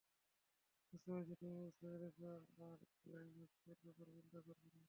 বুঝতে 0.93 1.07
পেরেছি, 1.07 1.33
তুমিও 1.39 1.61
বুঝতে 1.63 1.85
পেরেছো, 1.91 2.25
আর 2.65 2.79
ক্লাইম্যাক্স 3.01 3.57
এর 3.63 3.77
ব্যাপরে 3.83 4.11
চিন্তা 4.17 4.39
করবে 4.39 4.65
না। 4.65 4.79